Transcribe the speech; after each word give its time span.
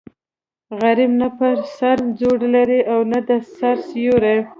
غریب 0.81 1.11
نه 1.21 1.27
په 1.37 1.47
سر 1.77 1.97
څوړی 2.19 2.47
لري 2.55 2.79
او 2.91 2.99
نه 3.11 3.19
د 3.27 3.29
سر 3.57 3.75
سیوری. 3.89 4.37